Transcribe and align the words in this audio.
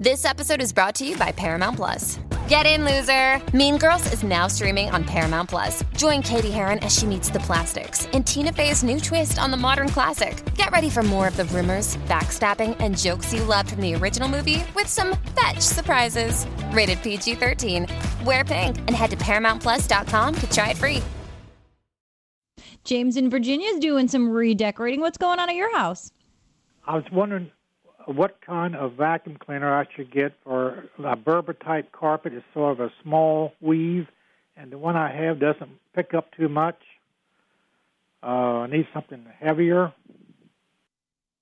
This 0.00 0.24
episode 0.24 0.62
is 0.62 0.72
brought 0.72 0.94
to 0.94 1.06
you 1.06 1.14
by 1.18 1.30
Paramount 1.30 1.76
Plus. 1.76 2.18
Get 2.48 2.64
in, 2.64 2.86
loser! 2.86 3.38
Mean 3.54 3.76
Girls 3.76 4.10
is 4.14 4.22
now 4.22 4.46
streaming 4.46 4.88
on 4.88 5.04
Paramount 5.04 5.50
Plus. 5.50 5.84
Join 5.94 6.22
Cady 6.22 6.50
Heron 6.50 6.78
as 6.78 6.98
she 6.98 7.04
meets 7.04 7.28
the 7.28 7.40
plastics 7.40 8.06
in 8.14 8.24
Tina 8.24 8.50
Fey's 8.50 8.82
new 8.82 8.98
twist 8.98 9.38
on 9.38 9.50
the 9.50 9.58
modern 9.58 9.90
classic. 9.90 10.42
Get 10.54 10.70
ready 10.70 10.88
for 10.88 11.02
more 11.02 11.28
of 11.28 11.36
the 11.36 11.44
rumors, 11.44 11.98
backstabbing, 12.08 12.80
and 12.80 12.96
jokes 12.96 13.34
you 13.34 13.44
loved 13.44 13.72
from 13.72 13.82
the 13.82 13.94
original 13.94 14.26
movie 14.26 14.64
with 14.74 14.86
some 14.86 15.18
fetch 15.38 15.60
surprises. 15.60 16.46
Rated 16.72 17.02
PG 17.02 17.34
13. 17.34 17.86
Wear 18.24 18.42
pink 18.42 18.78
and 18.78 18.92
head 18.92 19.10
to 19.10 19.18
ParamountPlus.com 19.18 20.34
to 20.34 20.50
try 20.50 20.70
it 20.70 20.78
free. 20.78 21.02
James 22.84 23.18
in 23.18 23.28
Virginia 23.28 23.68
is 23.68 23.78
doing 23.80 24.08
some 24.08 24.30
redecorating. 24.30 25.00
What's 25.00 25.18
going 25.18 25.38
on 25.38 25.50
at 25.50 25.56
your 25.56 25.76
house? 25.76 26.10
I 26.86 26.94
was 26.94 27.04
wondering 27.12 27.50
what 28.12 28.40
kind 28.40 28.74
of 28.74 28.94
vacuum 28.94 29.36
cleaner 29.38 29.72
I 29.72 29.86
should 29.94 30.10
get 30.10 30.32
for 30.44 30.84
a 31.02 31.16
Berber 31.16 31.52
type 31.52 31.92
carpet. 31.92 32.32
It's 32.32 32.44
sort 32.52 32.72
of 32.72 32.80
a 32.80 32.92
small 33.02 33.52
weave, 33.60 34.08
and 34.56 34.72
the 34.72 34.78
one 34.78 34.96
I 34.96 35.12
have 35.12 35.38
doesn't 35.38 35.70
pick 35.94 36.14
up 36.14 36.34
too 36.36 36.48
much. 36.48 36.78
Uh, 38.22 38.26
I 38.26 38.66
need 38.66 38.86
something 38.92 39.24
heavier. 39.38 39.92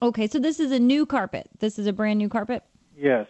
Okay, 0.00 0.28
so 0.28 0.38
this 0.38 0.60
is 0.60 0.70
a 0.70 0.78
new 0.78 1.06
carpet. 1.06 1.48
This 1.58 1.78
is 1.78 1.86
a 1.86 1.92
brand 1.92 2.18
new 2.18 2.28
carpet. 2.28 2.62
Yes. 2.96 3.26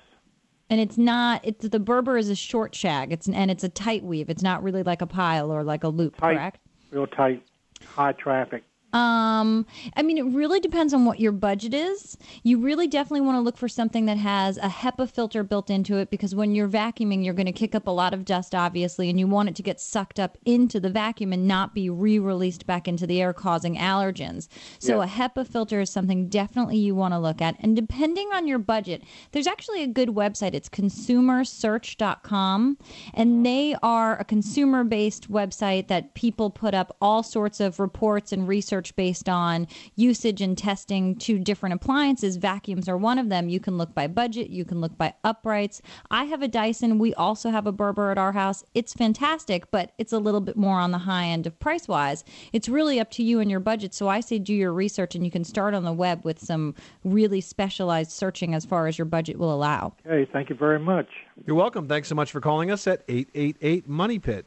And 0.69 0.81
it's 0.81 0.99
not. 0.99 1.41
It's 1.45 1.67
the 1.67 1.81
Berber 1.81 2.19
is 2.19 2.29
a 2.29 2.35
short 2.35 2.75
shag. 2.75 3.11
It's 3.11 3.27
an, 3.27 3.35
and 3.35 3.51
it's 3.51 3.65
a 3.65 3.71
tight 3.71 4.05
weave. 4.05 4.29
It's 4.29 4.43
not 4.43 4.63
really 4.63 4.83
like 4.83 5.01
a 5.01 5.07
pile 5.07 5.51
or 5.51 5.65
like 5.65 5.83
a 5.83 5.89
loop. 5.89 6.17
Tight, 6.17 6.35
correct? 6.35 6.61
Real 6.91 7.07
tight, 7.07 7.43
high 7.87 8.13
traffic. 8.13 8.65
Um, 8.93 9.67
I 9.97 10.03
mean, 10.03 10.17
it 10.17 10.25
really 10.25 10.61
depends 10.61 10.95
on 10.95 11.05
what 11.05 11.21
your 11.21 11.33
budget 11.33 11.75
is. 11.75 12.17
You 12.43 12.59
really 12.59 12.89
definitely 12.89 13.21
want 13.21 13.37
to 13.37 13.43
look 13.43 13.59
for 13.59 13.69
something 13.69 14.07
that 14.07 14.17
has 14.17 14.57
a 14.57 14.69
HEPA 14.69 15.11
filter 15.11 15.43
built 15.43 15.69
into 15.69 15.99
it 15.99 16.09
because 16.11 16.35
when 16.35 16.55
you're 16.55 16.69
vacuuming, 16.69 17.23
you're 17.25 17.35
going 17.35 17.45
to 17.47 17.53
kick 17.53 17.75
up 17.75 17.87
a 17.87 17.91
lot 17.91 18.15
of 18.15 18.25
dust, 18.25 18.55
obviously, 18.55 19.11
and 19.11 19.19
you 19.21 19.27
want 19.27 19.51
it 19.51 19.57
to 19.57 19.63
get 19.63 19.79
sucked 19.81 20.19
up 20.19 20.39
into 20.47 20.81
the 20.81 20.89
vacuum 20.89 21.33
and 21.35 21.47
not 21.47 21.75
be 21.75 21.91
re 21.91 22.19
released 22.19 22.67
back 22.67 22.89
into 22.89 23.07
the 23.07 23.21
air, 23.21 23.33
causing 23.35 23.77
allergens. 23.77 24.49
So, 24.79 25.01
Yes. 25.03 25.11
a 25.11 25.13
HEPA 25.19 25.47
filter 25.47 25.81
is 25.81 25.91
something 25.91 26.29
definitely 26.29 26.79
you 26.79 26.95
want 26.95 27.13
to 27.13 27.19
look 27.19 27.43
at. 27.43 27.57
And 27.61 27.77
depending 27.77 28.29
on 28.33 28.47
your 28.47 28.59
budget, 28.59 29.03
there's 29.33 29.47
actually 29.47 29.83
a 29.83 29.87
good 29.87 30.09
website. 30.11 30.55
It's 30.55 30.69
consumersearch.com, 30.69 32.79
and 33.15 33.45
they 33.45 33.77
are 33.83 34.19
a 34.19 34.25
consumer 34.25 34.85
based 34.85 35.31
website 35.31 35.89
that 35.89 36.15
people 36.15 36.49
put 36.51 36.73
up 36.75 36.97
all 37.03 37.23
sorts 37.23 37.61
of 37.61 37.79
reports 37.81 38.33
and 38.33 38.49
research 38.49 38.78
based 38.97 39.29
on 39.29 39.67
usage 39.97 40.41
and 40.41 40.57
testing 40.57 41.17
to 41.17 41.39
different 41.39 41.75
appliances. 41.75 42.37
Vacuums 42.37 42.89
are 42.89 42.97
one 42.97 43.19
of 43.19 43.29
them. 43.29 43.49
You 43.49 43.61
can 43.61 43.77
look 43.77 43.95
by 43.95 44.07
budget, 44.07 44.51
you 44.51 44.65
can 44.65 44.81
look 44.81 44.97
by 44.97 45.15
uprights. 45.25 45.83
I 46.11 46.25
have 46.25 46.43
a 46.43 46.49
Dyson. 46.49 46.99
We 46.99 47.15
also 47.15 47.51
have 47.51 47.67
a 47.67 47.73
Berber 47.73 48.11
at 48.11 48.19
our 48.19 48.33
house. 48.33 48.65
It's 48.75 48.95
fantastic, 48.95 49.71
but 49.71 49.93
it's 49.99 50.13
a 50.13 50.19
little 50.19 50.41
bit 50.41 50.57
more 50.57 50.79
on 50.79 50.93
the 50.93 50.99
high 50.99 51.27
end 51.27 51.47
of 51.47 51.59
price 51.59 51.89
wise. 51.89 52.25
It's 52.53 52.69
really 52.69 53.01
up 53.01 53.11
to 53.13 53.23
you 53.23 53.41
and 53.41 53.51
your 53.51 53.61
budget. 53.61 53.95
So 53.95 54.09
I 54.09 54.21
say 54.21 54.39
do 54.39 54.55
your 54.55 54.73
research 54.73 55.15
and 55.15 55.25
you 55.25 55.31
can 55.31 55.45
start 55.45 55.75
on 55.75 55.85
the 55.85 55.93
web 55.93 56.25
with 56.25 56.39
some 56.39 56.75
really 57.05 57.41
specialized 57.41 58.13
searching 58.13 58.55
as 58.55 58.65
far 58.65 58.87
as 58.87 58.99
your 58.99 59.05
budget 59.05 59.39
will 59.39 59.55
allow. 59.55 59.95
Okay, 60.07 60.31
thank 60.33 60.51
you 60.51 60.57
very 60.57 60.79
much. 60.79 61.09
You're 61.47 61.57
welcome. 61.57 61.89
Thanks 61.89 62.09
so 62.09 62.15
much 62.15 62.33
for 62.33 62.41
calling 62.41 62.71
us 62.71 62.87
at 62.87 63.03
888 63.09 63.89
Money 63.89 64.19
Pit. 64.19 64.47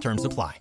Terms 0.00 0.24
apply. 0.24 0.58